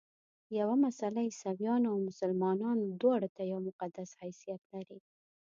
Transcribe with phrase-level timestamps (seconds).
[0.59, 4.99] یوه مسله عیسویانو او مسلمانانو دواړو ته یو مقدس حیثیت لري.